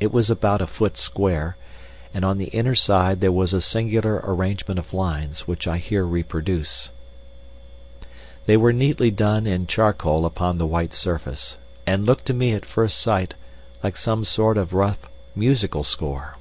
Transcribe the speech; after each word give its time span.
It 0.00 0.12
was 0.12 0.28
about 0.28 0.60
a 0.60 0.66
foot 0.66 0.96
square, 0.96 1.56
and 2.12 2.24
on 2.24 2.38
the 2.38 2.48
inner 2.48 2.74
side 2.74 3.20
there 3.20 3.30
was 3.30 3.52
a 3.54 3.60
singular 3.60 4.20
arrangement 4.24 4.80
of 4.80 4.92
lines, 4.92 5.46
which 5.46 5.68
I 5.68 5.76
here 5.78 6.04
reproduce: 6.04 6.90
They 8.46 8.56
were 8.56 8.72
neatly 8.72 9.12
done 9.12 9.46
in 9.46 9.68
charcoal 9.68 10.26
upon 10.26 10.58
the 10.58 10.66
white 10.66 10.92
surface, 10.92 11.56
and 11.86 12.04
looked 12.04 12.26
to 12.26 12.34
me 12.34 12.52
at 12.52 12.66
first 12.66 12.98
sight 12.98 13.34
like 13.80 13.96
some 13.96 14.24
sort 14.24 14.58
of 14.58 14.72
rough 14.72 15.08
musical 15.36 15.84
score. 15.84 16.34